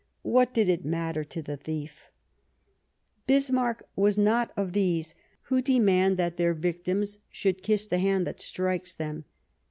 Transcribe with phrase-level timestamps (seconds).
[0.23, 2.09] What did it matter to the thief?
[3.27, 8.41] Bismarck was not of those who demand that their victims should kiss the hand that
[8.41, 9.25] strikes them.